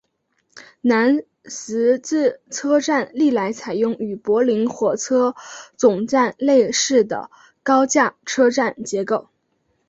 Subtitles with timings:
[0.81, 5.35] 南十字车站历来采用与柏林火车
[5.77, 7.29] 总站类似的
[7.61, 9.27] 高架车站结构。